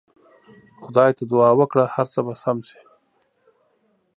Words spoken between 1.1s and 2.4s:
ته دعا وکړه هر څه به